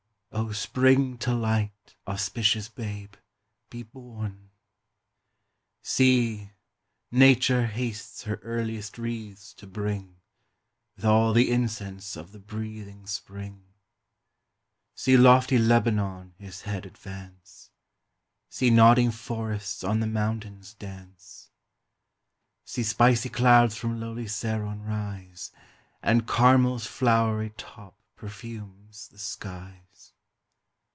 Oh 0.33 0.53
spring 0.53 1.17
to 1.19 1.33
light, 1.33 1.95
auspicious 2.07 2.69
Babe, 2.69 3.15
be 3.69 3.83
born! 3.83 4.51
See, 5.81 6.51
Nature 7.11 7.67
hastes 7.67 8.23
her 8.23 8.35
earliest 8.37 8.97
wreaths 8.97 9.53
to 9.55 9.67
bring, 9.67 10.15
With 10.95 11.03
all 11.03 11.33
the 11.33 11.51
incense 11.51 12.15
of 12.15 12.31
the 12.31 12.39
breathing 12.39 13.05
spring: 13.07 13.65
See 14.95 15.17
lofty 15.17 15.57
Lebanon 15.57 16.33
his 16.37 16.61
head 16.61 16.85
advance, 16.85 17.69
See 18.49 18.69
nodding 18.69 19.11
forests 19.11 19.83
on 19.83 19.99
the 19.99 20.07
mountains 20.07 20.73
dance: 20.73 21.49
See 22.63 22.83
spicy 22.83 23.27
clouds 23.29 23.75
from 23.75 23.99
lowly 23.99 24.27
Saron 24.27 24.81
rise, 24.85 25.51
And 26.01 26.25
Carmel's 26.25 26.87
flowery 26.87 27.53
top 27.57 27.97
perfumes 28.15 29.09
the 29.09 29.19
skies! 29.19 29.89